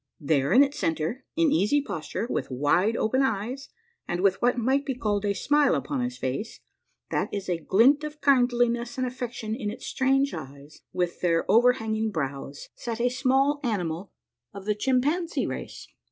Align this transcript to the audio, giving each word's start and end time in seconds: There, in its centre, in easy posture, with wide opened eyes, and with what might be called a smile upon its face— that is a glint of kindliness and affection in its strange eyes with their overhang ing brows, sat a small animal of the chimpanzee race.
There, 0.19 0.51
in 0.51 0.63
its 0.63 0.79
centre, 0.79 1.25
in 1.35 1.51
easy 1.51 1.79
posture, 1.79 2.25
with 2.27 2.49
wide 2.49 2.97
opened 2.97 3.23
eyes, 3.23 3.69
and 4.07 4.21
with 4.21 4.41
what 4.41 4.57
might 4.57 4.83
be 4.83 4.95
called 4.95 5.25
a 5.25 5.35
smile 5.35 5.75
upon 5.75 6.01
its 6.01 6.17
face— 6.17 6.59
that 7.11 7.31
is 7.31 7.47
a 7.47 7.59
glint 7.59 8.03
of 8.03 8.19
kindliness 8.19 8.97
and 8.97 9.05
affection 9.05 9.53
in 9.53 9.69
its 9.69 9.85
strange 9.85 10.33
eyes 10.33 10.81
with 10.91 11.21
their 11.21 11.45
overhang 11.47 11.95
ing 11.95 12.09
brows, 12.09 12.69
sat 12.73 12.99
a 12.99 13.09
small 13.09 13.59
animal 13.63 14.11
of 14.55 14.65
the 14.65 14.73
chimpanzee 14.73 15.45
race. 15.45 15.87